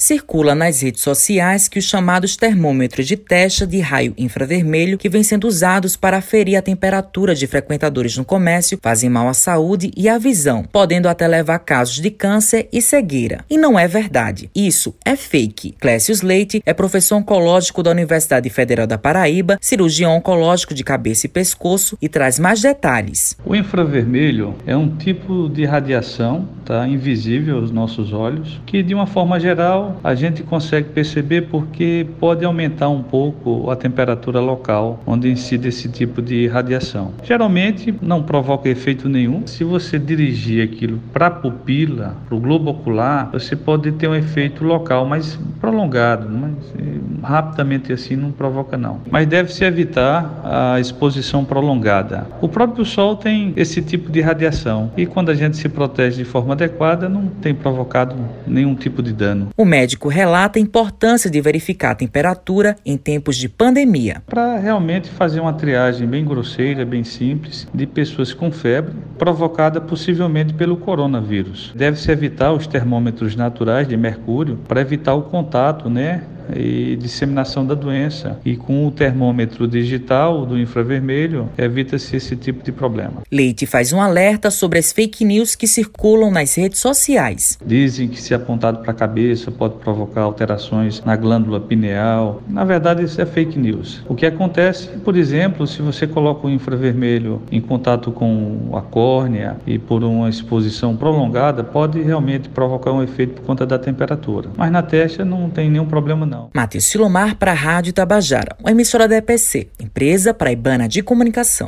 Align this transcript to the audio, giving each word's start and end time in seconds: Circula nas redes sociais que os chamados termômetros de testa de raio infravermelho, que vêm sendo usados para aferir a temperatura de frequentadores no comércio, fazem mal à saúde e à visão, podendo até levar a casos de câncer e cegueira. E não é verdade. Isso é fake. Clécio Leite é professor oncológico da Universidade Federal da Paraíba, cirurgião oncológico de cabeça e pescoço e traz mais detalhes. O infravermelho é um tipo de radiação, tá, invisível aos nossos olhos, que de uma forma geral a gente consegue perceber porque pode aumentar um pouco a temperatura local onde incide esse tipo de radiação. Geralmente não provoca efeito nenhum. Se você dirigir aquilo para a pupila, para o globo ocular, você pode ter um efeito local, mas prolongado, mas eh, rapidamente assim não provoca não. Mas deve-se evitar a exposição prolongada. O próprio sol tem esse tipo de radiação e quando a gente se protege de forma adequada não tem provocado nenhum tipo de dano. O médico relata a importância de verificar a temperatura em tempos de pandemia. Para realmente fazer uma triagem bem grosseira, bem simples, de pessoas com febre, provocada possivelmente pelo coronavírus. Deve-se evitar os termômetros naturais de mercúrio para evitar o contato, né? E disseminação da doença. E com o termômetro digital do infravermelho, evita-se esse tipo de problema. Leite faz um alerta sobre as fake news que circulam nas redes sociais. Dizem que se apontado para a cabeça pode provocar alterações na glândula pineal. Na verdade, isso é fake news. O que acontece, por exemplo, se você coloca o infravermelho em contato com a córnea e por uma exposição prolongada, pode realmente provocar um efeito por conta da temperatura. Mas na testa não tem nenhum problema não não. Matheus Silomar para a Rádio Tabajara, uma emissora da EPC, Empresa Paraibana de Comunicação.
Circula 0.00 0.54
nas 0.54 0.80
redes 0.80 1.02
sociais 1.02 1.66
que 1.66 1.80
os 1.80 1.84
chamados 1.84 2.36
termômetros 2.36 3.04
de 3.04 3.16
testa 3.16 3.66
de 3.66 3.80
raio 3.80 4.14
infravermelho, 4.16 4.96
que 4.96 5.08
vêm 5.08 5.24
sendo 5.24 5.48
usados 5.48 5.96
para 5.96 6.18
aferir 6.18 6.56
a 6.56 6.62
temperatura 6.62 7.34
de 7.34 7.48
frequentadores 7.48 8.16
no 8.16 8.24
comércio, 8.24 8.78
fazem 8.80 9.10
mal 9.10 9.26
à 9.26 9.34
saúde 9.34 9.90
e 9.96 10.08
à 10.08 10.16
visão, 10.16 10.62
podendo 10.70 11.08
até 11.08 11.26
levar 11.26 11.56
a 11.56 11.58
casos 11.58 11.96
de 11.96 12.12
câncer 12.12 12.68
e 12.72 12.80
cegueira. 12.80 13.44
E 13.50 13.58
não 13.58 13.76
é 13.76 13.88
verdade. 13.88 14.48
Isso 14.54 14.94
é 15.04 15.16
fake. 15.16 15.74
Clécio 15.80 16.14
Leite 16.24 16.62
é 16.64 16.72
professor 16.72 17.16
oncológico 17.16 17.82
da 17.82 17.90
Universidade 17.90 18.48
Federal 18.50 18.86
da 18.86 18.96
Paraíba, 18.96 19.58
cirurgião 19.60 20.14
oncológico 20.16 20.74
de 20.74 20.84
cabeça 20.84 21.26
e 21.26 21.28
pescoço 21.28 21.98
e 22.00 22.08
traz 22.08 22.38
mais 22.38 22.62
detalhes. 22.62 23.36
O 23.44 23.56
infravermelho 23.56 24.54
é 24.64 24.76
um 24.76 24.96
tipo 24.96 25.48
de 25.48 25.64
radiação, 25.64 26.48
tá, 26.64 26.86
invisível 26.86 27.56
aos 27.56 27.72
nossos 27.72 28.12
olhos, 28.12 28.60
que 28.64 28.80
de 28.80 28.94
uma 28.94 29.06
forma 29.06 29.40
geral 29.40 29.87
a 30.02 30.14
gente 30.14 30.42
consegue 30.42 30.88
perceber 30.90 31.42
porque 31.42 32.06
pode 32.18 32.44
aumentar 32.44 32.88
um 32.88 33.02
pouco 33.02 33.70
a 33.70 33.76
temperatura 33.76 34.40
local 34.40 35.00
onde 35.06 35.30
incide 35.30 35.68
esse 35.68 35.88
tipo 35.88 36.20
de 36.22 36.46
radiação. 36.46 37.12
Geralmente 37.22 37.94
não 38.00 38.22
provoca 38.22 38.68
efeito 38.68 39.08
nenhum. 39.08 39.46
Se 39.46 39.64
você 39.64 39.98
dirigir 39.98 40.62
aquilo 40.62 41.00
para 41.12 41.26
a 41.26 41.30
pupila, 41.30 42.16
para 42.26 42.36
o 42.36 42.40
globo 42.40 42.70
ocular, 42.70 43.30
você 43.32 43.54
pode 43.56 43.92
ter 43.92 44.08
um 44.08 44.14
efeito 44.14 44.64
local, 44.64 45.06
mas 45.06 45.38
prolongado, 45.60 46.28
mas 46.28 46.52
eh, 46.78 46.98
rapidamente 47.22 47.92
assim 47.92 48.16
não 48.16 48.30
provoca 48.30 48.76
não. 48.76 49.00
Mas 49.10 49.26
deve-se 49.26 49.64
evitar 49.64 50.40
a 50.44 50.80
exposição 50.80 51.44
prolongada. 51.44 52.26
O 52.40 52.48
próprio 52.48 52.84
sol 52.84 53.16
tem 53.16 53.52
esse 53.56 53.82
tipo 53.82 54.10
de 54.10 54.20
radiação 54.20 54.90
e 54.96 55.06
quando 55.06 55.30
a 55.30 55.34
gente 55.34 55.56
se 55.56 55.68
protege 55.68 56.18
de 56.18 56.24
forma 56.24 56.54
adequada 56.54 57.08
não 57.08 57.26
tem 57.26 57.54
provocado 57.54 58.16
nenhum 58.46 58.74
tipo 58.74 59.02
de 59.02 59.12
dano. 59.12 59.48
O 59.56 59.64
médico 59.64 60.08
relata 60.08 60.58
a 60.58 60.62
importância 60.62 61.30
de 61.30 61.40
verificar 61.40 61.92
a 61.92 61.94
temperatura 61.94 62.76
em 62.84 62.96
tempos 62.96 63.36
de 63.36 63.48
pandemia. 63.48 64.22
Para 64.26 64.58
realmente 64.58 65.08
fazer 65.08 65.40
uma 65.40 65.52
triagem 65.52 66.06
bem 66.06 66.24
grosseira, 66.24 66.84
bem 66.84 67.04
simples, 67.04 67.66
de 67.72 67.86
pessoas 67.86 68.32
com 68.32 68.50
febre, 68.50 68.94
provocada 69.18 69.80
possivelmente 69.80 70.54
pelo 70.54 70.76
coronavírus. 70.76 71.72
Deve-se 71.74 72.10
evitar 72.10 72.52
os 72.52 72.66
termômetros 72.66 73.34
naturais 73.34 73.88
de 73.88 73.96
mercúrio 73.96 74.58
para 74.68 74.80
evitar 74.80 75.14
o 75.14 75.22
contato, 75.22 75.47
né? 75.88 76.22
E 76.54 76.96
disseminação 76.96 77.66
da 77.66 77.74
doença. 77.74 78.38
E 78.44 78.56
com 78.56 78.86
o 78.86 78.90
termômetro 78.90 79.66
digital 79.66 80.46
do 80.46 80.58
infravermelho, 80.58 81.48
evita-se 81.56 82.16
esse 82.16 82.36
tipo 82.36 82.62
de 82.62 82.72
problema. 82.72 83.22
Leite 83.30 83.66
faz 83.66 83.92
um 83.92 84.00
alerta 84.00 84.50
sobre 84.50 84.78
as 84.78 84.92
fake 84.92 85.24
news 85.24 85.54
que 85.54 85.66
circulam 85.66 86.30
nas 86.30 86.54
redes 86.54 86.80
sociais. 86.80 87.58
Dizem 87.64 88.08
que 88.08 88.20
se 88.20 88.34
apontado 88.34 88.78
para 88.80 88.92
a 88.92 88.94
cabeça 88.94 89.50
pode 89.50 89.74
provocar 89.76 90.22
alterações 90.22 91.02
na 91.04 91.16
glândula 91.16 91.60
pineal. 91.60 92.42
Na 92.48 92.64
verdade, 92.64 93.04
isso 93.04 93.20
é 93.20 93.26
fake 93.26 93.58
news. 93.58 94.02
O 94.08 94.14
que 94.14 94.26
acontece, 94.26 94.88
por 95.04 95.16
exemplo, 95.16 95.66
se 95.66 95.82
você 95.82 96.06
coloca 96.06 96.46
o 96.46 96.50
infravermelho 96.50 97.42
em 97.50 97.60
contato 97.60 98.10
com 98.12 98.70
a 98.74 98.80
córnea 98.80 99.56
e 99.66 99.78
por 99.78 100.04
uma 100.04 100.28
exposição 100.28 100.96
prolongada, 100.96 101.64
pode 101.64 102.00
realmente 102.00 102.48
provocar 102.48 102.92
um 102.92 103.02
efeito 103.02 103.40
por 103.40 103.46
conta 103.46 103.66
da 103.66 103.78
temperatura. 103.78 104.50
Mas 104.56 104.70
na 104.70 104.82
testa 104.82 105.24
não 105.24 105.50
tem 105.50 105.70
nenhum 105.70 105.86
problema 105.86 106.24
não 106.24 106.37
não. 106.38 106.50
Matheus 106.54 106.84
Silomar 106.84 107.36
para 107.36 107.52
a 107.52 107.54
Rádio 107.54 107.92
Tabajara, 107.92 108.56
uma 108.60 108.70
emissora 108.70 109.08
da 109.08 109.16
EPC, 109.16 109.68
Empresa 109.80 110.32
Paraibana 110.32 110.88
de 110.88 111.02
Comunicação. 111.02 111.66